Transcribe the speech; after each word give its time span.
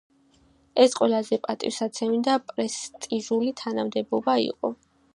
ეს 0.85 0.97
ყველაზე 0.99 1.39
პატივსაცემი 1.43 2.19
და 2.31 2.39
პრესტიჟული 2.49 3.57
თანამდებობა 3.63 4.41
იყო. 4.51 4.79